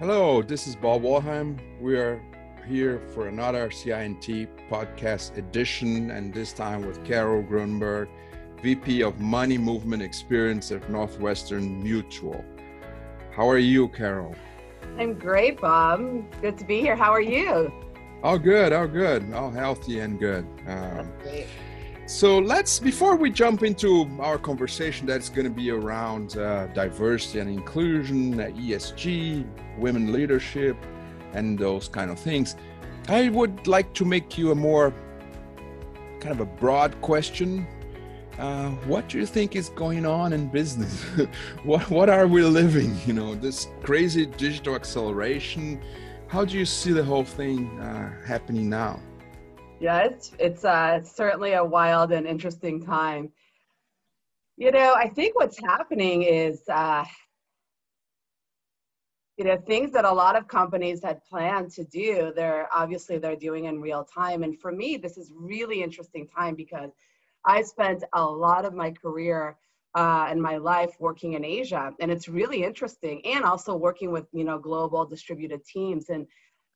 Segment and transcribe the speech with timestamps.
[0.00, 1.60] Hello, this is Bob Wollheim.
[1.78, 2.22] We are
[2.66, 8.08] here for another CINT podcast edition, and this time with Carol Grunberg,
[8.62, 12.42] VP of Money Movement Experience at Northwestern Mutual.
[13.36, 14.34] How are you, Carol?
[14.96, 16.00] I'm great, Bob.
[16.40, 16.96] Good to be here.
[16.96, 17.70] How are you?
[18.22, 18.72] Oh, good.
[18.72, 19.30] Oh, good.
[19.34, 20.46] All healthy and good.
[20.66, 21.12] Um,
[22.10, 27.38] so let's, before we jump into our conversation that's going to be around uh, diversity
[27.38, 29.46] and inclusion, ESG,
[29.78, 30.76] women leadership,
[31.34, 32.56] and those kind of things,
[33.06, 34.92] I would like to make you a more
[36.18, 37.64] kind of a broad question.
[38.40, 41.04] Uh, what do you think is going on in business?
[41.62, 42.98] what what are we living?
[43.06, 45.80] You know, this crazy digital acceleration.
[46.26, 48.98] How do you see the whole thing uh, happening now?
[49.80, 53.32] Yeah, it's it's uh, certainly a wild and interesting time.
[54.58, 57.02] You know, I think what's happening is, uh,
[59.38, 62.30] you know, things that a lot of companies had planned to do.
[62.36, 66.54] They're obviously they're doing in real time, and for me, this is really interesting time
[66.54, 66.90] because
[67.46, 69.56] I spent a lot of my career
[69.94, 74.26] uh, and my life working in Asia, and it's really interesting, and also working with
[74.32, 76.26] you know global distributed teams and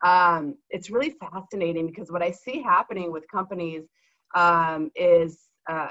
[0.02, 3.84] um, it's really fascinating because what I see happening with companies
[4.34, 5.88] um, is uh,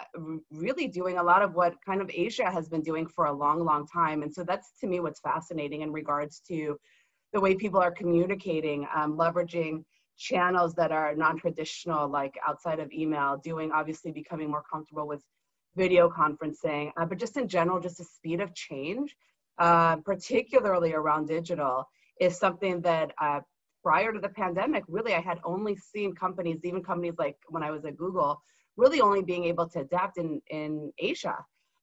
[0.52, 3.64] really doing a lot of what kind of Asia has been doing for a long,
[3.64, 4.22] long time.
[4.22, 6.78] And so that's to me what's fascinating in regards to
[7.32, 9.84] the way people are communicating, um, leveraging
[10.18, 15.24] channels that are non-traditional, like outside of email, doing obviously becoming more comfortable with
[15.76, 19.16] video conferencing, uh, but just in general, just the speed of change,
[19.58, 23.40] uh, particularly around digital, is something that uh,
[23.84, 27.72] prior to the pandemic, really, I had only seen companies, even companies like when I
[27.72, 28.42] was at Google,
[28.78, 31.38] really only being able to adapt in, in Asia.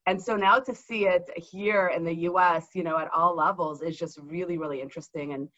[0.06, 3.82] And so now to see it here in the US, you know, at all levels
[3.82, 5.34] is just really, really interesting.
[5.34, 5.48] And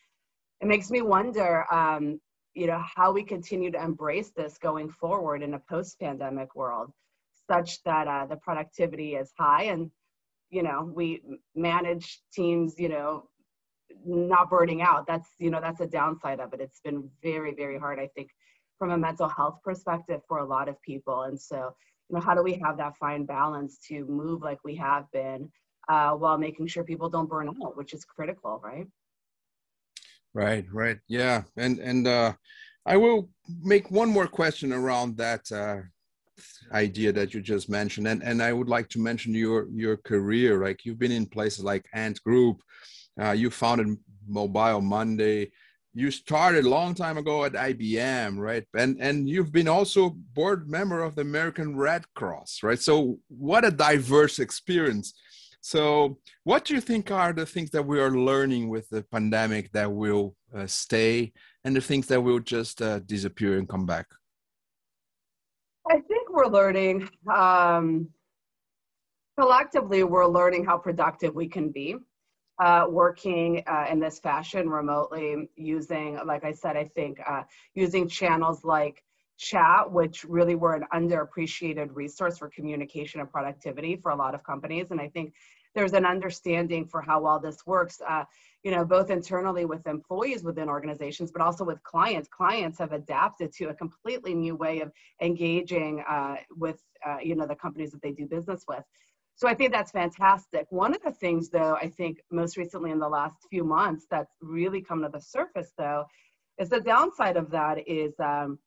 [0.60, 2.20] it makes me wonder, um,
[2.54, 6.92] you know, how we continue to embrace this going forward in a post pandemic world,
[7.48, 9.90] such that uh, the productivity is high and,
[10.50, 11.22] you know, we
[11.55, 13.28] manage teams, you know,
[14.05, 15.07] not burning out.
[15.07, 16.61] That's you know that's a downside of it.
[16.61, 18.30] It's been very very hard i think
[18.83, 21.23] from a mental health perspective for a lot of people.
[21.23, 21.73] And so
[22.08, 25.48] you know how do we have that fine balance to move like we have been
[25.89, 28.89] uh, while making sure people don't burn out which is critical right?
[30.35, 30.98] Right right.
[31.07, 31.42] Yeah.
[31.57, 32.33] And and uh
[32.85, 33.29] i will
[33.63, 35.77] make one more question around that uh
[36.73, 38.09] idea that you just mentioned.
[38.09, 41.63] And and i would like to mention your your career like you've been in places
[41.63, 42.63] like ant group
[43.20, 43.96] uh, you founded
[44.27, 45.50] Mobile Monday.
[45.95, 48.64] You started a long time ago at IBM, right?
[48.74, 52.80] And and you've been also board member of the American Red Cross, right?
[52.80, 55.12] So what a diverse experience.
[55.61, 59.70] So what do you think are the things that we are learning with the pandemic
[59.73, 61.33] that will uh, stay,
[61.64, 64.06] and the things that will just uh, disappear and come back?
[65.90, 67.08] I think we're learning.
[67.33, 68.08] Um,
[69.39, 71.96] collectively, we're learning how productive we can be
[72.58, 77.42] uh, working uh, in this fashion remotely using, like I said, I think uh,
[77.74, 79.02] using channels like
[79.39, 84.45] chat, which really were an underappreciated resource for communication and productivity for a lot of
[84.45, 84.91] companies.
[84.91, 85.35] And I think
[85.74, 88.24] there's an understanding for how well this works, uh,
[88.62, 92.29] you know, both internally with employees within organizations, but also with clients.
[92.29, 97.46] Clients have adapted to a completely new way of engaging uh, with, uh, you know,
[97.46, 98.85] the companies that they do business with.
[99.42, 100.69] So I think that's fantastic.
[100.70, 104.36] One of the things, though, I think most recently in the last few months that's
[104.41, 106.05] really come to the surface, though,
[106.61, 108.61] is the downside of that is um,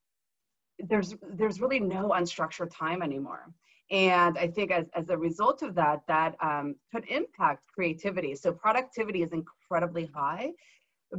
[0.77, 3.53] there's there's really no unstructured time anymore.
[3.89, 8.35] And I think as, as a result of that, that um, could impact creativity.
[8.35, 10.51] So productivity is incredibly high,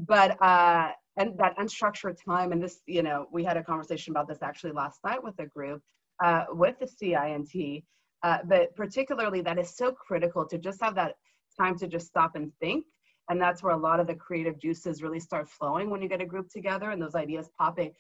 [0.00, 4.28] but uh, and that unstructured time, and this, you know, we had a conversation about
[4.28, 5.80] this actually last night with a group
[6.22, 7.84] uh, with the CINT
[8.22, 11.16] uh, but particularly that is so critical to just have that
[11.58, 12.84] time to just stop and think.
[13.28, 16.20] And that's where a lot of the creative juices really start flowing when you get
[16.20, 17.92] a group together and those ideas popping.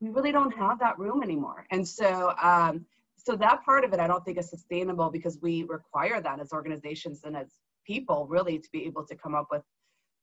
[0.00, 1.64] We really don't have that room anymore.
[1.70, 2.84] And so, um,
[3.16, 6.52] so that part of it, I don't think is sustainable because we require that as
[6.52, 7.48] organizations and as
[7.86, 9.62] people really to be able to come up with,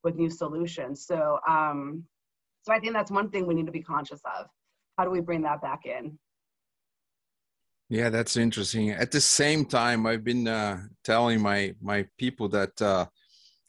[0.04, 1.06] with new solutions.
[1.06, 2.04] So, um,
[2.62, 4.48] so I think that's one thing we need to be conscious of.
[4.98, 6.18] How do we bring that back in?
[7.89, 8.91] Yeah, that's interesting.
[8.91, 13.05] At the same time, I've been uh, telling my my people that uh,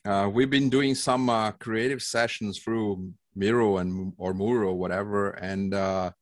[0.06, 5.30] uh, we've been doing some uh, creative sessions through Miro and or Muro, or whatever,
[5.30, 6.12] and uh,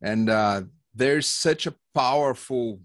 [0.00, 0.62] and uh,
[0.94, 2.80] there's such a powerful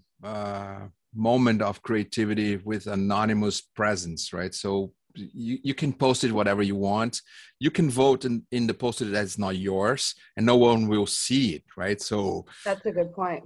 [1.14, 4.54] moment of creativity with anonymous presence, right?
[4.54, 7.22] So you, you can post it whatever you want
[7.60, 11.54] you can vote in, in the post that's not yours and no one will see
[11.54, 13.44] it right so that's a good point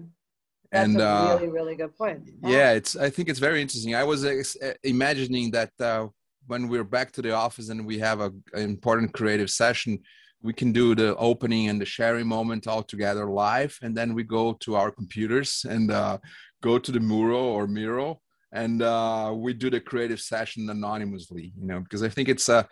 [0.70, 2.50] that's and, a uh, really really good point yeah.
[2.50, 2.72] yeah.
[2.72, 4.42] it's i think it's very interesting i was uh,
[4.84, 6.06] imagining that uh,
[6.46, 9.98] when we're back to the office and we have a, an important creative session
[10.42, 14.22] we can do the opening and the sharing moment all together live and then we
[14.22, 16.16] go to our computers and uh,
[16.62, 18.22] go to the mural or mural
[18.52, 22.66] and uh, we do the creative session anonymously you know because i think it's a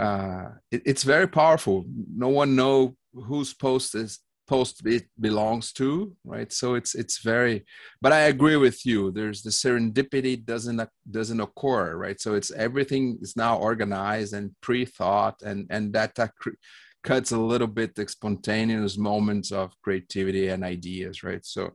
[0.00, 1.84] uh, it, it's very powerful
[2.14, 6.52] no one know whose post is post it belongs to right?
[6.52, 7.64] So it's it's very
[8.00, 9.10] but i agree with you.
[9.10, 12.20] There's the serendipity doesn't doesn't occur right?
[12.20, 16.32] So it's everything is now organized and pre-thought and and that, that
[17.02, 21.44] cuts a little bit the spontaneous moments of creativity and ideas right?
[21.44, 21.72] So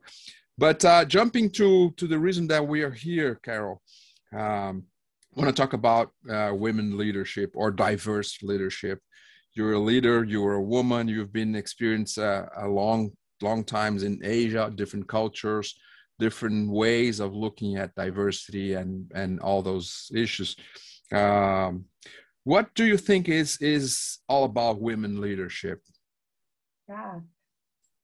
[0.57, 3.81] but uh, jumping to to the reason that we are here, Carol,
[4.31, 4.83] um,
[5.35, 8.99] I want to talk about uh, women leadership or diverse leadership.
[9.53, 10.23] You're a leader.
[10.23, 11.07] You're a woman.
[11.07, 13.11] You've been experienced uh, a long
[13.41, 15.75] long times in Asia, different cultures,
[16.19, 20.55] different ways of looking at diversity and and all those issues.
[21.11, 21.85] Um,
[22.43, 25.81] what do you think is is all about women leadership?
[26.87, 27.19] Yeah,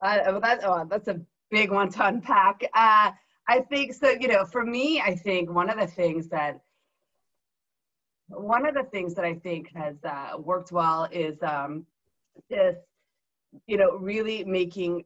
[0.01, 2.61] uh, that, oh, that's a big one to unpack.
[2.73, 3.11] Uh,
[3.49, 4.09] I think so.
[4.09, 6.59] You know, for me, I think one of the things that
[8.29, 11.85] one of the things that I think has uh, worked well is um,
[12.49, 12.75] this,
[13.67, 15.05] you know, really making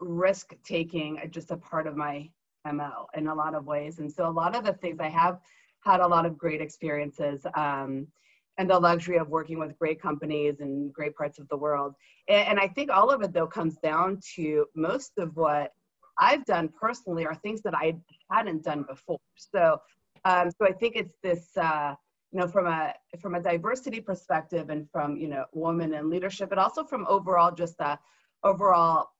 [0.00, 2.28] risk taking just a part of my
[2.70, 3.98] MO in a lot of ways.
[3.98, 5.38] And so a lot of the things I have
[5.84, 7.46] had a lot of great experiences.
[7.54, 8.06] Um,
[8.56, 11.94] and the luxury of working with great companies in great parts of the world.
[12.28, 15.72] And, and I think all of it though comes down to most of what
[16.18, 17.96] I've done personally are things that I
[18.30, 19.18] hadn't done before.
[19.36, 19.80] So,
[20.24, 21.94] um, so I think it's this, uh,
[22.34, 26.48] you know, from a from a diversity perspective and from you know women in leadership,
[26.48, 27.96] but also from overall just a
[28.42, 29.10] overall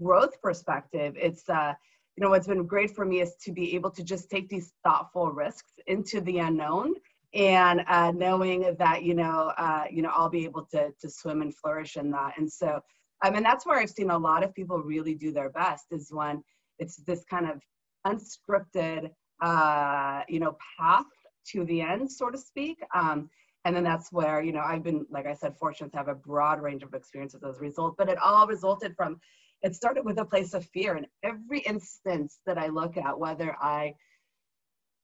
[0.00, 1.14] growth perspective.
[1.16, 1.74] It's uh,
[2.16, 4.72] you know what's been great for me is to be able to just take these
[4.84, 6.94] thoughtful risks into the unknown
[7.34, 11.42] and uh, knowing that you know uh, you know I'll be able to to swim
[11.42, 12.34] and flourish in that.
[12.38, 12.80] And so,
[13.24, 16.12] I mean, that's where I've seen a lot of people really do their best is
[16.12, 16.44] when
[16.78, 17.60] it's this kind of
[18.06, 19.10] unscripted,
[19.42, 21.06] uh, you know, path
[21.48, 22.78] to the end, so to speak.
[22.94, 23.30] Um,
[23.64, 26.14] and then that's where you know I've been, like I said, fortunate to have a
[26.14, 27.96] broad range of experiences as a result.
[27.98, 29.20] But it all resulted from
[29.62, 30.94] it started with a place of fear.
[30.94, 33.94] And every instance that I look at, whether I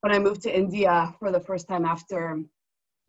[0.00, 2.41] when I moved to India for the first time after,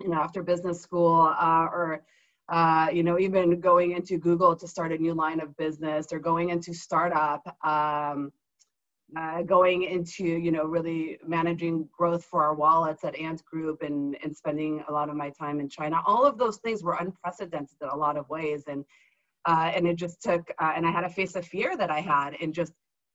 [0.02, 2.04] you know, after business school, uh, or
[2.50, 6.20] uh, you know, even going into Google to start a new line of business, or
[6.20, 8.32] going into startup, um,
[9.15, 14.18] uh, going into you know really managing growth for our wallets at Ant Group, and
[14.24, 16.01] and spending a lot of my time in China.
[16.06, 18.83] All of those things were unprecedented in a lot of ways, and
[19.45, 22.01] uh, and it just took, uh, and I had to face a fear that I
[22.01, 22.74] had, and just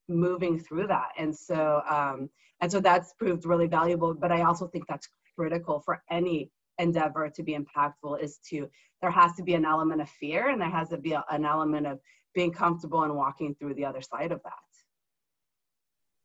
[0.09, 1.09] moving through that.
[1.19, 2.31] And so, um,
[2.61, 4.15] and so that's proved really valuable.
[4.15, 8.69] But I also think that's critical for any endeavor to be impactful is to
[9.01, 11.45] there has to be an element of fear and there has to be a, an
[11.45, 11.99] element of
[12.35, 14.53] being comfortable and walking through the other side of that.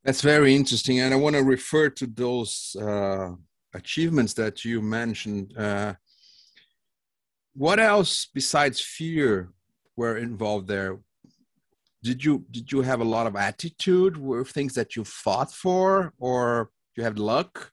[0.08, 3.32] That's very interesting, and I want to refer to those uh,
[3.76, 5.56] achievements that you mentioned.
[5.56, 5.94] Uh,
[7.54, 9.52] what else besides fear
[9.96, 10.98] were involved there?
[12.08, 16.14] did you did you have a lot of attitude were things that you fought for
[16.20, 17.72] or you had luck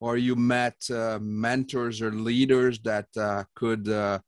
[0.00, 4.18] or you met uh, mentors or leaders that uh, could uh,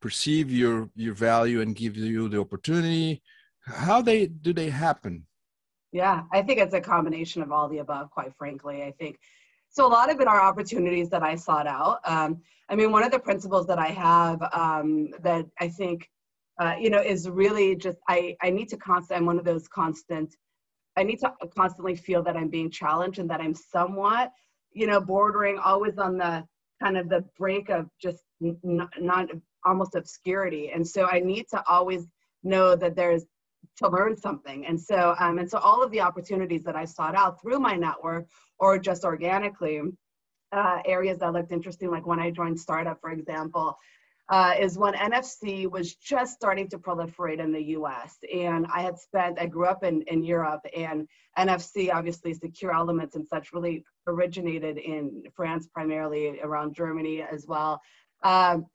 [0.00, 3.22] perceive your your value and give you the opportunity
[3.62, 5.26] how they do they happen
[5.94, 9.18] yeah i think it's a combination of all the above quite frankly i think
[9.70, 13.02] so a lot of it are opportunities that i sought out um, i mean one
[13.02, 16.10] of the principles that i have um, that i think
[16.60, 19.18] uh, you know, is really just I I need to constant.
[19.18, 20.36] I'm one of those constant.
[20.96, 24.30] I need to constantly feel that I'm being challenged and that I'm somewhat,
[24.72, 26.44] you know, bordering always on the
[26.80, 29.28] kind of the brink of just not, not
[29.64, 30.70] almost obscurity.
[30.70, 32.06] And so I need to always
[32.44, 33.24] know that there's
[33.78, 34.66] to learn something.
[34.66, 37.74] And so um, and so all of the opportunities that I sought out through my
[37.74, 38.26] network
[38.58, 39.82] or just organically,
[40.52, 43.76] uh, areas that looked interesting, like when I joined startup, for example,
[44.30, 48.16] uh, is when NFC was just starting to proliferate in the US.
[48.32, 51.06] And I had spent, I grew up in, in Europe, and
[51.38, 57.80] NFC, obviously, secure elements and such, really originated in France, primarily around Germany as well.
[58.22, 58.66] Um,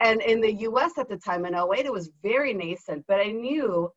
[0.00, 3.30] and in the US at the time, in 08, it was very nascent, but I
[3.30, 3.90] knew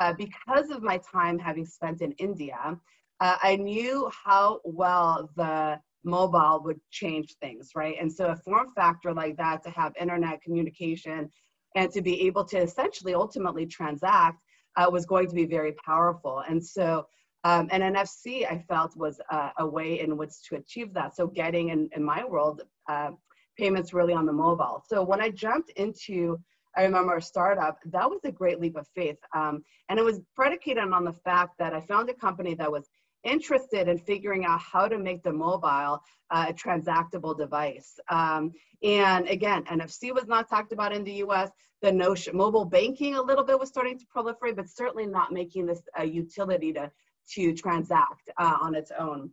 [0.00, 2.76] uh, because of my time having spent in India,
[3.20, 7.96] uh, I knew how well the mobile would change things, right?
[8.00, 11.30] And so a form factor like that to have internet communication
[11.76, 14.42] and to be able to essentially ultimately transact
[14.76, 16.42] uh, was going to be very powerful.
[16.48, 17.06] And so
[17.44, 19.18] um, and NFC, I felt, was
[19.58, 21.16] a way in which to achieve that.
[21.16, 23.12] So getting, in, in my world, uh,
[23.56, 24.82] payments really on the mobile.
[24.86, 26.38] So when I jumped into,
[26.76, 29.18] I remember a startup, that was a great leap of faith.
[29.34, 32.88] Um, and it was predicated on the fact that I found a company that was
[33.24, 36.00] interested in figuring out how to make the mobile
[36.30, 37.98] uh, a transactable device.
[38.08, 41.50] Um, and again, NFC was not talked about in the US.
[41.82, 45.66] The notion, mobile banking a little bit was starting to proliferate, but certainly not making
[45.66, 46.90] this a utility to
[47.34, 49.30] to transact uh, on its own.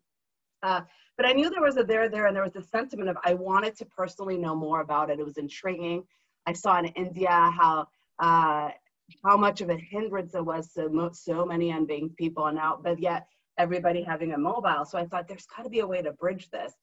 [0.61, 0.81] Uh,
[1.15, 3.33] but I knew there was a there there, and there was a sentiment of I
[3.33, 5.19] wanted to personally know more about it.
[5.19, 6.03] It was intriguing.
[6.47, 7.87] I saw in India how
[8.19, 8.71] uh,
[9.23, 12.99] how much of a hindrance it was to so many unbanked people, and now, but
[12.99, 13.27] yet
[13.59, 14.85] everybody having a mobile.
[14.85, 16.73] So I thought there's got to be a way to bridge this.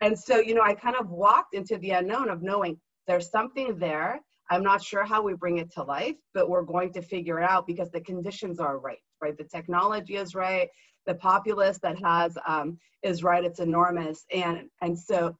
[0.00, 3.78] And so you know, I kind of walked into the unknown of knowing there's something
[3.78, 4.20] there.
[4.50, 7.50] I'm not sure how we bring it to life, but we're going to figure it
[7.50, 9.36] out because the conditions are right right?
[9.36, 10.68] The technology is right.
[11.06, 13.44] The populace that has um, is right.
[13.44, 14.24] It's enormous.
[14.32, 15.36] And, and so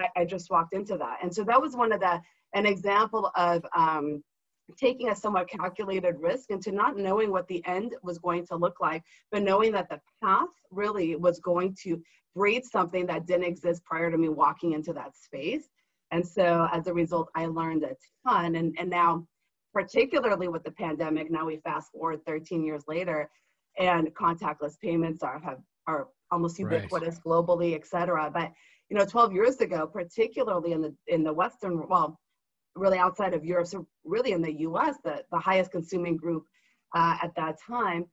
[0.00, 1.18] I, I, just walked into that.
[1.22, 2.20] And so that was one of the,
[2.54, 4.22] an example of um,
[4.76, 8.80] taking a somewhat calculated risk into not knowing what the end was going to look
[8.80, 12.00] like, but knowing that the path really was going to
[12.34, 15.68] breed something that didn't exist prior to me walking into that space.
[16.10, 18.54] And so as a result, I learned a ton.
[18.54, 19.26] And, and now
[19.72, 21.30] particularly with the pandemic.
[21.30, 23.30] Now we fast forward 13 years later,
[23.78, 27.24] and contactless payments are have are almost ubiquitous right.
[27.24, 28.30] globally, et cetera.
[28.32, 28.52] But
[28.88, 32.18] you know, 12 years ago, particularly in the in the Western, well,
[32.74, 36.44] really outside of Europe, so really in the U.S., the the highest consuming group
[36.94, 38.06] uh, at that time.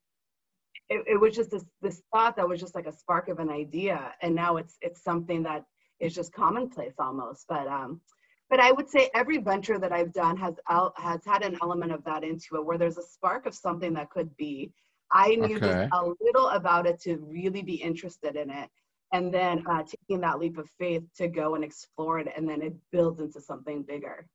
[0.90, 3.50] It, it was just this this thought that was just like a spark of an
[3.50, 5.64] idea, and now it's it's something that
[6.00, 7.46] is just commonplace almost.
[7.48, 8.02] But um,
[8.50, 10.56] but I would say every venture that I've done has
[10.96, 14.10] has had an element of that into it, where there's a spark of something that
[14.10, 14.72] could be.
[15.12, 15.66] I knew okay.
[15.66, 18.70] just a little about it to really be interested in it,
[19.14, 22.62] and then uh, taking that leap of faith to go and explore it, and then
[22.62, 24.28] it builds into something bigger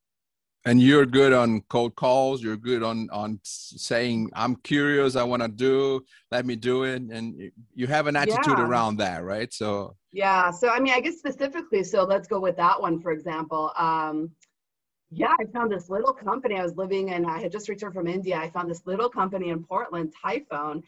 [0.65, 5.43] and you're good on cold calls you're good on on saying i'm curious i want
[5.43, 8.67] to do let me do it and you have an attitude yeah.
[8.67, 12.57] around that right so yeah so i mean i guess specifically so let's go with
[12.57, 14.31] that one for example um
[15.11, 18.07] yeah i found this little company i was living in i had just returned from
[18.07, 20.83] india i found this little company in portland Tyfone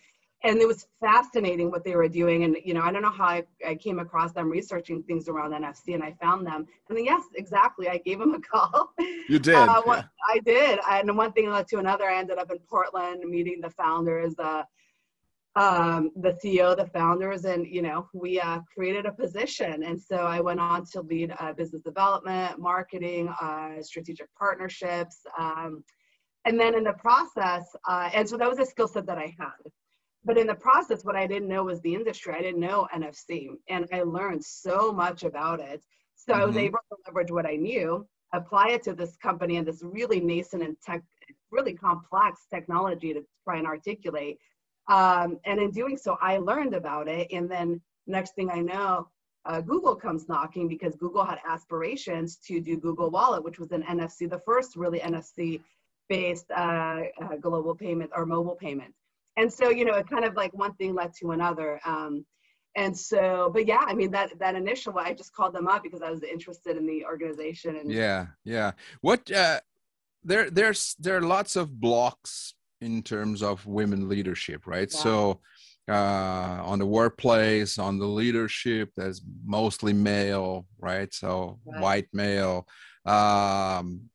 [0.45, 2.45] and it was fascinating what they were doing.
[2.45, 5.53] And you know i don't know how I, I, came across them researching things around
[5.53, 6.67] nfc and i found them.
[6.89, 7.89] And then yes exactly.
[7.89, 8.93] I gave them a call.
[9.29, 9.55] You did.
[9.55, 10.03] Uh, yeah.
[10.29, 10.79] i did.
[10.89, 12.05] And one thing led to another.
[12.05, 14.63] I ended up in portland meeting the founders uh,
[15.57, 17.45] um, the ceo the founders.
[17.45, 19.83] And you know we uh, created a position.
[19.83, 25.83] And so i went on to lead uh, business development marketing uh, strategic partnerships um,
[26.45, 29.35] and then in the process uh, and so that was a skill set that i
[29.39, 29.73] had
[30.27, 32.35] but in the process, what I didn't know was the industry.
[32.35, 35.85] I didn't know NFC, and I learned so much about it.
[36.17, 36.43] So mm-hmm.
[36.43, 36.65] I was mm-hmm.
[36.65, 38.05] able to leverage what I knew,
[38.35, 41.03] apply it to this company and this really nascent and tech,
[41.53, 44.39] really complex technology to try and articulate.
[44.89, 47.29] Um, and in doing so, I learned about it.
[47.31, 49.09] And then next thing I know,
[49.45, 53.85] uh, Google comes knocking because Google had aspirations to do Google Wallet, which was an
[53.85, 55.61] NFC, the first really NFC
[56.09, 58.93] based uh, uh, global payment or mobile payment
[59.37, 61.81] and so you know it kind of like one thing led to another.
[61.85, 62.25] Um,
[62.77, 66.03] and so but yeah i mean that that initial i just called them up because
[66.03, 68.73] i was interested in the organization and yeah yeah.
[69.01, 69.61] What uh
[70.23, 74.91] there there's there are lots of blocks in terms of women leadership right?
[74.93, 75.01] Yeah.
[75.01, 75.41] so
[75.89, 81.13] uh on the workplace on the leadership there's mostly male right?
[81.15, 81.81] So right.
[81.81, 82.67] white male.
[83.07, 84.11] Um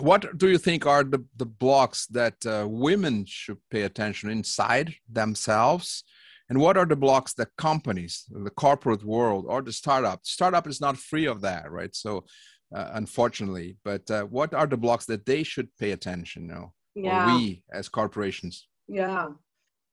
[0.00, 4.94] what do you think are the, the blocks that uh, women should pay attention inside
[5.10, 6.04] themselves
[6.48, 10.80] and what are the blocks that companies the corporate world or the startup startup is
[10.80, 12.24] not free of that right so
[12.74, 17.36] uh, unfortunately but uh, what are the blocks that they should pay attention know yeah.
[17.36, 19.28] we as corporations yeah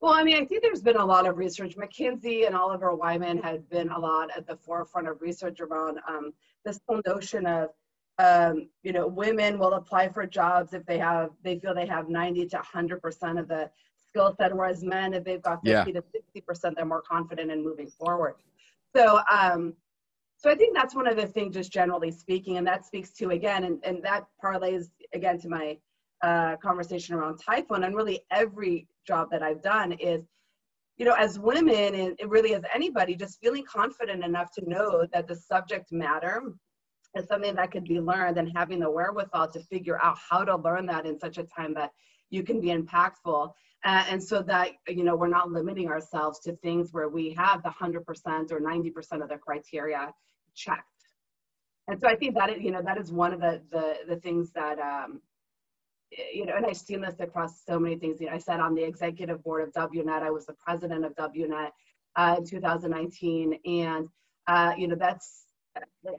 [0.01, 1.75] well, I mean, I think there's been a lot of research.
[1.77, 6.31] McKinsey and Oliver Wyman have been a lot at the forefront of research around um,
[6.63, 7.69] this whole notion of
[8.17, 12.09] um, you know, women will apply for jobs if they have, they feel they have
[12.09, 13.69] 90 to 100% of the
[14.07, 15.99] skill set, whereas men, if they've got 50 yeah.
[15.99, 18.35] to 60%, they're more confident in moving forward.
[18.95, 19.73] So, um,
[20.37, 23.31] so I think that's one of the things, just generally speaking, and that speaks to
[23.31, 25.77] again, and, and that parlays again to my
[26.21, 30.23] uh, conversation around Tyfone, and really every job that I've done is
[30.97, 35.27] you know, as women and really as anybody, just feeling confident enough to know that
[35.27, 36.53] the subject matter
[37.23, 40.85] something that could be learned and having the wherewithal to figure out how to learn
[40.87, 41.91] that in such a time that
[42.29, 43.53] you can be impactful.
[43.83, 47.61] Uh, and so that, you know, we're not limiting ourselves to things where we have
[47.63, 50.11] the 100% or 90% of the criteria
[50.55, 50.83] checked.
[51.87, 54.51] And so I think that, you know, that is one of the, the, the things
[54.51, 55.21] that, um,
[56.33, 58.19] you know, and I've seen this across so many things.
[58.19, 60.23] You know, I sat on the executive board of WNET.
[60.23, 61.69] I was the president of WNET
[62.15, 63.59] uh, in 2019.
[63.65, 64.07] And,
[64.47, 65.44] uh, you know, that's,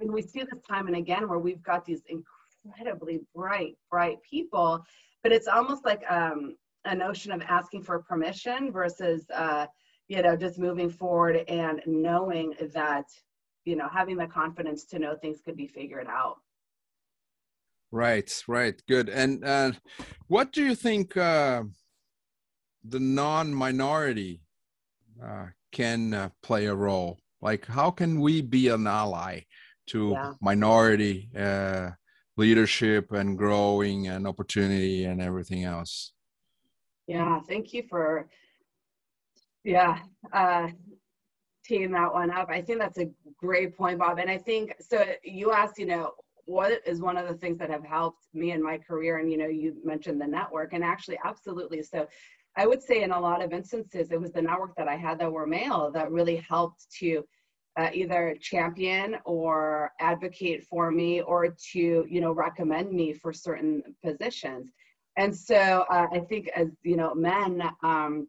[0.00, 4.84] and we see this time and again where we've got these incredibly bright, bright people,
[5.22, 9.66] but it's almost like um, a notion of asking for permission versus, uh,
[10.08, 13.06] you know, just moving forward and knowing that,
[13.64, 16.36] you know, having the confidence to know things could be figured out.
[17.90, 19.08] Right, right, good.
[19.08, 19.72] And uh,
[20.28, 21.64] what do you think uh,
[22.84, 24.42] the non-minority
[25.22, 27.18] uh, can uh, play a role?
[27.40, 29.40] Like, how can we be an ally
[29.88, 30.32] to yeah.
[30.40, 31.90] minority uh,
[32.36, 36.12] leadership and growing and opportunity and everything else?
[37.06, 38.28] Yeah, thank you for
[39.64, 39.98] yeah
[40.32, 40.68] uh,
[41.64, 42.48] teeing that one up.
[42.50, 44.18] I think that's a great point, Bob.
[44.18, 45.04] And I think so.
[45.22, 46.12] You asked, you know,
[46.46, 49.36] what is one of the things that have helped me in my career and you
[49.36, 52.06] know you mentioned the network and actually absolutely so
[52.56, 55.18] i would say in a lot of instances it was the network that i had
[55.18, 57.24] that were male that really helped to
[57.78, 63.82] uh, either champion or advocate for me or to you know recommend me for certain
[64.04, 64.70] positions
[65.16, 68.26] and so uh, i think as you know men um,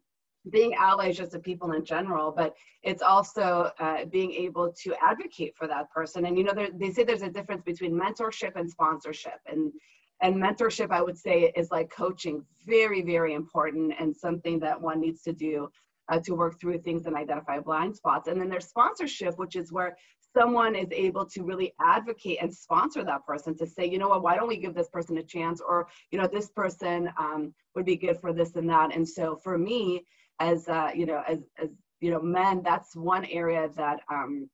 [0.50, 5.54] being allies just to people in general, but it's also uh, being able to advocate
[5.56, 6.26] for that person.
[6.26, 9.72] And you know, they say there's a difference between mentorship and sponsorship, and
[10.22, 15.00] and mentorship, I would say, is like coaching, very very important, and something that one
[15.00, 15.68] needs to do
[16.08, 18.28] uh, to work through things and identify blind spots.
[18.28, 19.96] And then there's sponsorship, which is where
[20.36, 24.22] someone is able to really advocate and sponsor that person to say, you know what,
[24.22, 25.60] why don't we give this person a chance?
[25.60, 28.94] Or, you know, this person um, would be good for this and that.
[28.94, 30.04] And so for me,
[30.40, 34.48] as uh, you know, as as you know, men, that's one area that um,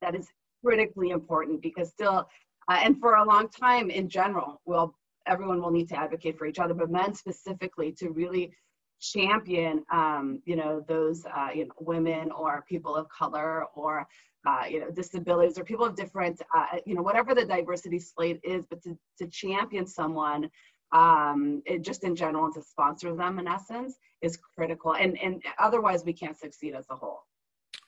[0.00, 0.28] that is
[0.64, 2.26] critically important because still,
[2.70, 4.94] uh, and for a long time in general, well,
[5.26, 8.52] everyone will need to advocate for each other, but men specifically to really
[9.00, 14.06] champion, um, you know, those uh, you know, women or people of color or
[14.46, 18.40] uh, you know, disabilities or people of different, uh, you know, whatever the diversity slate
[18.42, 20.48] is, but to, to champion someone
[20.92, 24.94] um, it, just in general to sponsor them in essence is critical.
[24.94, 27.22] And and otherwise we can't succeed as a whole.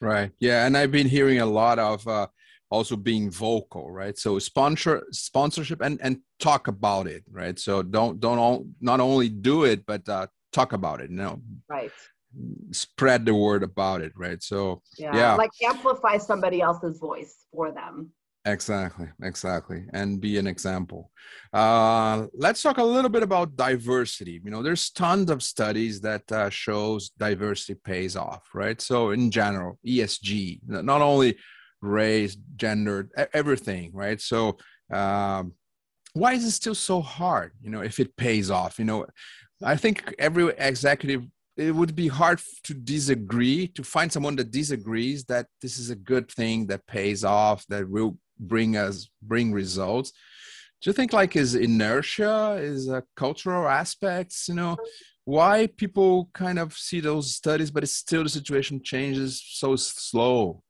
[0.01, 0.33] Right.
[0.40, 2.27] Yeah and i've been hearing a lot of uh,
[2.73, 8.19] also being vocal right so sponsor sponsorship and and talk about it right so don't
[8.19, 11.93] don't all, not only do it but uh, talk about it you know right
[12.71, 15.35] spread the word about it right so yeah, yeah.
[15.35, 18.11] like amplify somebody else's voice for them
[18.45, 21.13] Exactly, exactly, and be an example.
[21.53, 24.41] Uh, let's talk a little bit about diversity.
[24.45, 28.81] You know, there's tons of studies that uh, shows diversity pays off, right?
[28.81, 31.37] So in general, ESG, not only
[31.83, 34.21] race, gender, everything, right?
[34.21, 34.57] So
[34.92, 35.53] um,
[36.14, 37.53] why is it still so hard?
[37.61, 39.07] You know, if it pays off, you know,
[39.62, 41.25] I think every executive
[41.57, 45.97] it would be hard to disagree to find someone that disagrees that this is a
[45.97, 50.12] good thing that pays off that will bring us bring results
[50.81, 54.77] do you think like is inertia is a cultural aspects you know
[55.25, 60.62] why people kind of see those studies but it's still the situation changes so slow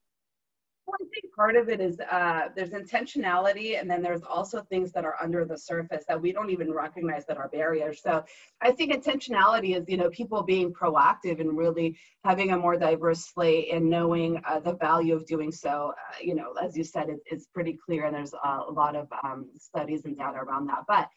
[1.34, 5.44] part of it is uh, there's intentionality, and then there's also things that are under
[5.44, 8.00] the surface that we don't even recognize that are barriers.
[8.02, 8.24] So
[8.60, 13.26] I think intentionality is, you know, people being proactive and really having a more diverse
[13.26, 15.92] slate and knowing uh, the value of doing so.
[15.92, 19.08] Uh, you know, as you said, it, it's pretty clear, and there's a lot of
[19.24, 20.84] um, studies and data around that.
[20.86, 21.08] But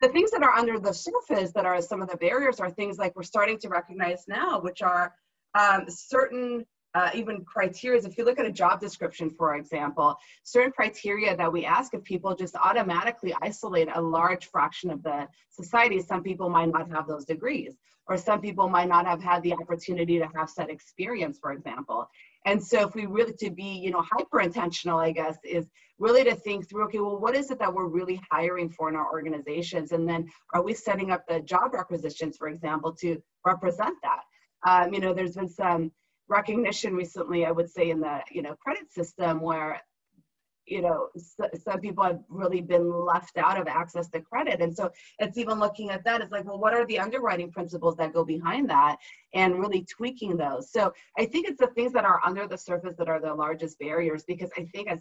[0.00, 2.98] the things that are under the surface that are some of the barriers are things
[2.98, 5.14] like we're starting to recognize now, which are
[5.58, 8.00] um, certain uh, even criteria.
[8.02, 12.02] If you look at a job description, for example, certain criteria that we ask of
[12.02, 16.00] people just automatically isolate a large fraction of the society.
[16.00, 17.74] Some people might not have those degrees,
[18.08, 22.08] or some people might not have had the opportunity to have set experience, for example.
[22.46, 25.66] And so if we really to be, you know, hyper intentional, I guess, is
[25.98, 28.96] really to think through, okay, well, what is it that we're really hiring for in
[28.96, 29.92] our organizations?
[29.92, 34.22] And then are we setting up the job requisitions, for example, to represent that?
[34.66, 35.92] Um, you know, there's been some
[36.28, 39.80] recognition recently, I would say, in the you know credit system where
[40.66, 41.08] you know,
[41.62, 44.60] some people have really been left out of access to credit.
[44.60, 46.20] And so it's even looking at that.
[46.20, 48.96] It's like, well, what are the underwriting principles that go behind that
[49.32, 50.70] and really tweaking those?
[50.72, 53.78] So I think it's the things that are under the surface that are the largest
[53.78, 54.98] barriers because I think as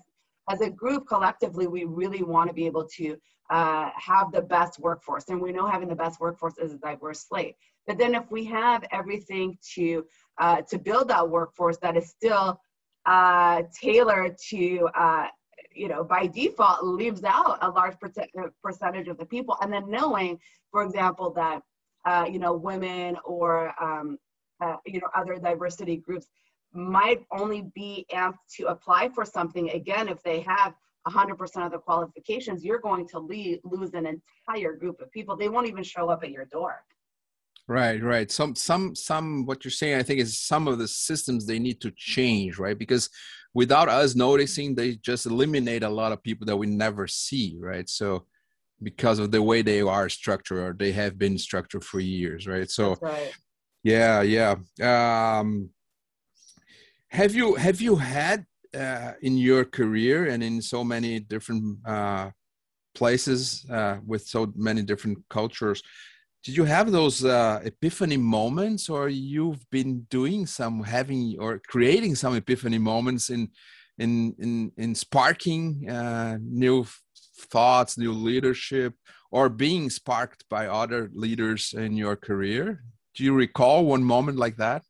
[0.48, 3.18] as a group collectively, we really want to be able to
[3.50, 5.30] uh, have the best workforce.
[5.30, 7.56] And we know having the best workforce is a diverse slate.
[7.88, 10.06] But then if we have everything to,
[10.38, 12.60] uh, to build that workforce that is still
[13.06, 15.28] uh, tailored to, uh,
[15.74, 17.96] you know, by default leaves out a large
[18.64, 19.58] percentage of the people.
[19.62, 20.40] And then knowing,
[20.72, 21.62] for example, that,
[22.06, 24.18] uh, you know, women or, um,
[24.62, 26.28] uh, you know, other diversity groups
[26.74, 30.74] might only be amped to apply for something again if they have
[31.08, 35.48] 100% of the qualifications you're going to leave, lose an entire group of people they
[35.48, 36.84] won't even show up at your door
[37.68, 38.32] right right.
[38.32, 41.82] Some some some what you're saying i think is some of the systems they need
[41.82, 42.78] to change right?
[42.78, 43.10] Because
[43.54, 47.90] without us noticing they just eliminate a lot of people that we never see right?
[47.90, 48.26] So
[48.84, 52.70] because of the way they are structured or they have been structured for years right?
[52.70, 53.34] So right.
[53.84, 54.56] yeah yeah.
[54.82, 55.70] Um
[57.10, 62.30] have you have you had uh, in your career and in so many different uh,
[62.94, 65.82] places uh, with so many different cultures?
[66.46, 72.14] Did you have those uh, epiphany moments, or you've been doing some having or creating
[72.14, 73.50] some epiphany moments in
[73.98, 76.86] in in, in sparking uh, new
[77.50, 78.94] thoughts, new leadership,
[79.32, 82.84] or being sparked by other leaders in your career?
[83.16, 84.84] Do you recall one moment like that?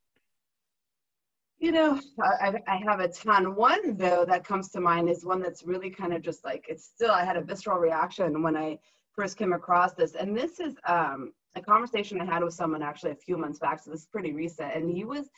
[1.60, 3.56] You know, I, I have a ton.
[3.56, 6.84] One though that comes to mind is one that's really kind of just like it's
[6.84, 7.12] still.
[7.12, 8.78] I had a visceral reaction when I
[9.14, 13.12] first came across this, and this is um, a conversation I had with someone actually
[13.12, 13.82] a few months back.
[13.82, 15.30] So this is pretty recent, and he was,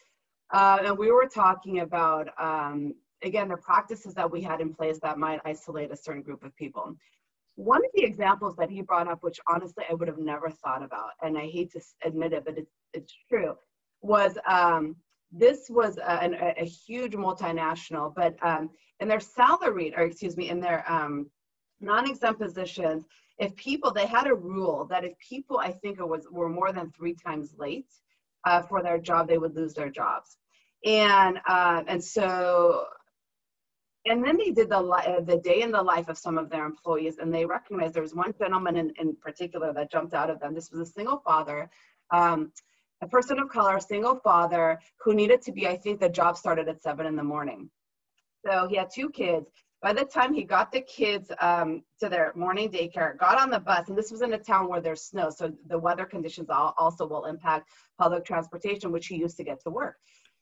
[0.54, 5.00] uh, and we were talking about um, again the practices that we had in place
[5.02, 6.96] that might isolate a certain group of people.
[7.56, 10.84] One of the examples that he brought up, which honestly I would have never thought
[10.84, 13.56] about, and I hate to admit it, but it's it's true,
[14.02, 14.96] was um,
[15.32, 18.70] this was a, a, huge multinational, but um,
[19.02, 21.30] in their salaried, or excuse me, in their um,
[21.80, 23.06] non-exempt positions,
[23.38, 26.72] if people, they had a rule that if people, I think it was, were more
[26.72, 27.92] than three times late
[28.46, 30.38] uh, for their job, they would lose their jobs.
[30.86, 32.86] And, uh, and so,
[34.06, 36.66] and then they did the, uh, the day in the life of some of their
[36.66, 40.40] employees, and they recognized there was one gentleman in, in particular that jumped out of
[40.40, 40.54] them.
[40.54, 41.70] This was a single father.
[42.12, 42.52] Um,
[43.02, 46.68] a person of color, single father, who needed to be, I think the job started
[46.68, 47.70] at seven in the morning.
[48.46, 49.48] So he had two kids.
[49.82, 53.60] By the time he got the kids um, to their morning daycare, got on the
[53.60, 57.08] bus, and this was in a town where there's snow, so the weather conditions also
[57.08, 59.98] will impact public transportation, which he used to get to work.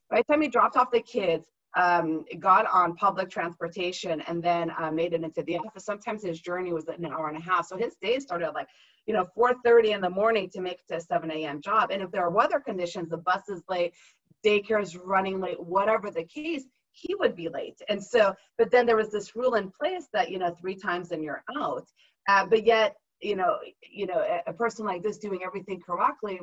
[0.09, 4.71] By the time he dropped off the kids, um, got on public transportation and then
[4.79, 5.83] uh, made it into the office.
[5.83, 7.67] Sometimes his journey was an hour and a half.
[7.67, 8.67] So his day started like
[9.05, 12.01] you know 4.30 in the morning to make it to a 7 a.m job and
[12.01, 13.93] if there are weather conditions the bus is late
[14.45, 16.63] daycare is running late whatever the case
[16.95, 17.81] he would be late.
[17.89, 21.11] And so but then there was this rule in place that you know three times
[21.11, 21.87] and you're out.
[22.27, 26.39] Uh, but yet you know you know a, a person like this doing everything correctly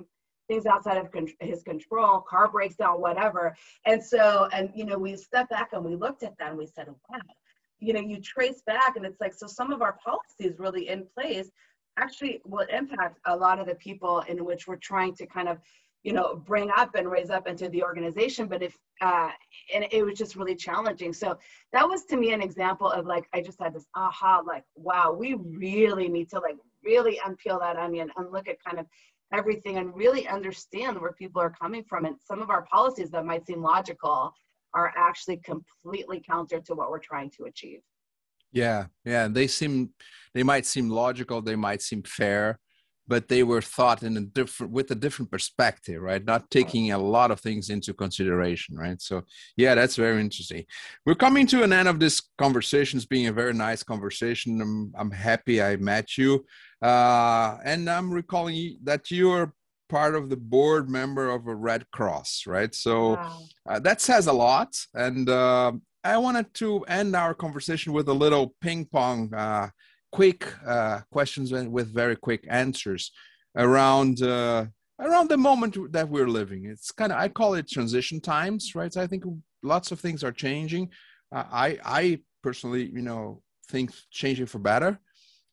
[0.49, 3.57] things outside of con- his control car breaks down whatever.
[3.87, 6.67] And so and you know we stepped back and we looked at that and we
[6.67, 7.19] said wow.
[7.81, 11.07] You know you trace back and it's like so some of our policies really in
[11.17, 11.51] place
[11.99, 15.59] actually will impact a lot of the people in which we're trying to kind of
[16.03, 19.31] you know bring up and raise up into the organization but if uh
[19.75, 21.39] and it was just really challenging so
[21.73, 25.13] that was to me an example of like i just had this aha like wow
[25.13, 28.87] we really need to like really unpeel that onion and look at kind of
[29.33, 33.25] everything and really understand where people are coming from and some of our policies that
[33.25, 34.33] might seem logical
[34.75, 37.81] are actually completely counter to what we're trying to achieve
[38.53, 39.29] yeah, yeah.
[39.29, 39.91] They seem,
[40.35, 41.41] they might seem logical.
[41.41, 42.61] They might seem fair,
[43.09, 46.25] but they were thought in a different, with a different perspective, right?
[46.25, 49.01] Not taking a lot of things into consideration, right?
[49.01, 49.23] So,
[49.57, 50.65] yeah, that's very interesting.
[51.05, 52.97] We're coming to an end of this conversation.
[52.97, 54.61] It's being a very nice conversation.
[54.61, 56.45] I'm, I'm happy I met you,
[56.81, 59.53] uh, and I'm recalling that you're
[59.89, 62.75] part of the board member of a Red Cross, right?
[62.75, 63.43] So wow.
[63.69, 65.73] uh, that says a lot, and uh,
[66.05, 69.69] I wanted to end our conversation with a little ping pong, uh,
[70.13, 73.11] quick uh, questions and with very quick answers
[73.57, 74.67] around uh,
[75.01, 76.67] around the moment that we're living.
[76.67, 78.93] It's kind of I call it transition times, right?
[78.93, 79.25] So I think
[79.63, 80.91] lots of things are changing.
[81.35, 84.99] Uh, I I personally, you know, think changing for better.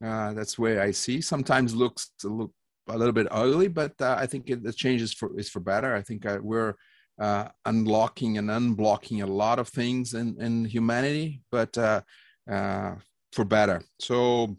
[0.04, 1.20] Uh, that's way I see.
[1.22, 2.54] Sometimes looks a little,
[2.88, 5.60] a little bit ugly, but uh, I think it, the change is for is for
[5.60, 5.96] better.
[5.96, 6.76] I think we're
[7.20, 11.42] uh, unlocking and unblocking a lot of things in, in humanity.
[11.52, 12.02] But uh,
[12.50, 12.96] uh,
[13.34, 13.82] for better.
[14.00, 14.58] So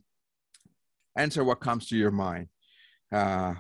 [1.17, 2.49] answer what comes to your mind.
[3.13, 3.55] Uh,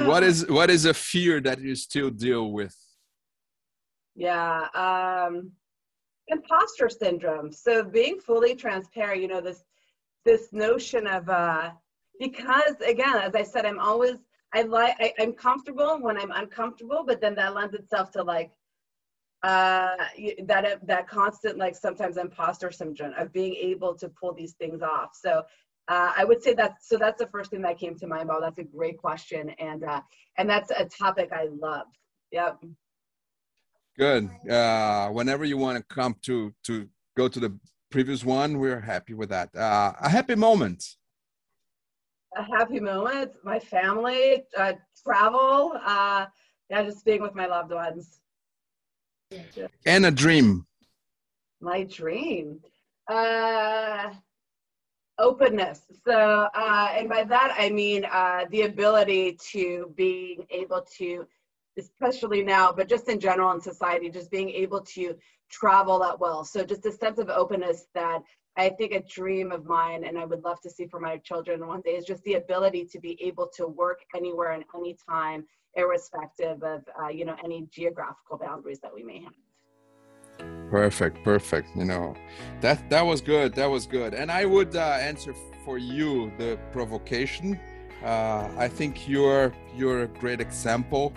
[0.00, 2.76] what is what is a fear that you still deal with?
[4.16, 5.52] Yeah, um,
[6.28, 7.52] imposter syndrome.
[7.52, 9.64] So being fully transparent, you know, this
[10.24, 11.70] this notion of uh,
[12.18, 14.18] because again, as I said, I'm always
[14.54, 18.50] I like I, I'm comfortable when I'm uncomfortable, but then that lends itself to like
[19.44, 19.96] uh,
[20.46, 25.10] that that constant like sometimes imposter syndrome of being able to pull these things off.
[25.14, 25.42] So
[25.88, 28.30] uh, I would say that so that's the first thing that came to mind.
[28.30, 30.00] Well, that's a great question, and uh,
[30.38, 31.88] and that's a topic I love.
[32.32, 32.64] Yep.
[33.98, 34.30] Good.
[34.50, 37.54] Uh, whenever you want to come to to go to the
[37.90, 39.54] previous one, we're happy with that.
[39.54, 40.82] Uh, a happy moment.
[42.34, 43.32] A happy moment.
[43.44, 44.72] My family, uh,
[45.04, 46.26] travel, uh,
[46.70, 48.20] yeah, just being with my loved ones.
[49.86, 50.66] And a dream.
[51.60, 52.60] My dream.
[53.08, 54.10] Uh,
[55.18, 55.82] openness.
[56.06, 61.26] So, uh, and by that I mean uh, the ability to being able to,
[61.78, 65.14] especially now, but just in general in society, just being able to
[65.50, 66.44] travel at will.
[66.44, 68.22] So, just a sense of openness that
[68.56, 71.66] I think a dream of mine, and I would love to see for my children
[71.66, 76.62] one day, is just the ability to be able to work anywhere and anytime, irrespective
[76.62, 79.32] of uh, you know any geographical boundaries that we may have.
[80.70, 82.14] Perfect perfect you know.
[82.60, 84.14] That that was good that was good.
[84.14, 87.58] And i would uh, answer for you the provocation.
[88.04, 91.12] Uh, i think you're you're a great example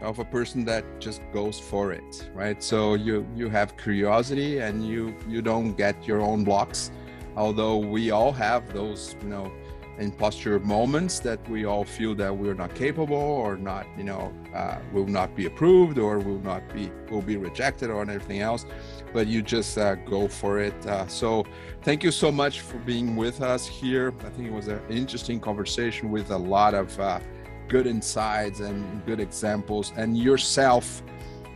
[0.00, 2.62] of a person that just goes for it right?
[2.62, 6.90] So you you have curiosity and you you don't get your own blocks.
[7.36, 9.52] Although we all have those you know
[9.98, 14.76] imposture moments that we all feel that we're not capable or not you know uh,
[14.92, 18.66] will not be approved or will not be will be rejected or anything else.
[19.12, 20.74] But you just uh, go for it.
[20.86, 21.44] Uh, so
[21.82, 24.12] thank you so much for being with us here.
[24.26, 27.20] I think it was an interesting conversation with a lot of uh,
[27.68, 31.02] good insights and good examples and yourself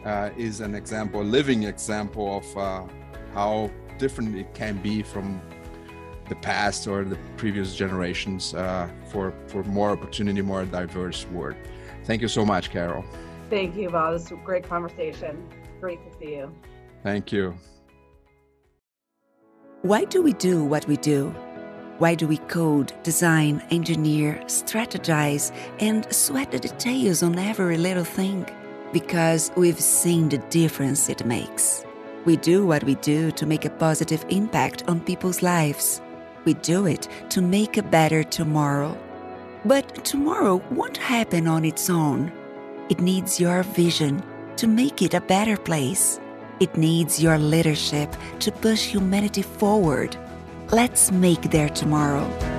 [0.05, 2.85] uh, is an example a living example of uh,
[3.35, 5.41] how different it can be from
[6.29, 11.57] the past or the previous generations uh, for for more opportunity, more diverse world.
[12.05, 13.05] Thank you so much, Carol.
[13.51, 14.13] Thank you, Bob.
[14.13, 15.49] This was a great conversation.
[15.81, 16.53] Great to see you.
[17.03, 17.55] Thank you.
[19.83, 21.35] Why do we do what we do?
[21.99, 28.47] Why do we code, design, engineer, strategize, and sweat the details on every little thing?
[28.93, 31.85] Because we've seen the difference it makes.
[32.25, 36.01] We do what we do to make a positive impact on people's lives
[36.49, 38.97] we do it to make a better tomorrow.
[39.67, 42.33] But tomorrow won't happen on its own.
[42.89, 44.23] It needs your vision
[44.57, 46.19] to make it a better place.
[46.59, 50.17] It needs your leadership to push humanity forward.
[50.71, 52.58] Let's make their tomorrow.